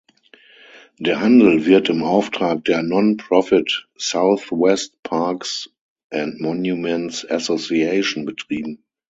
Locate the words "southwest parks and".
3.99-6.41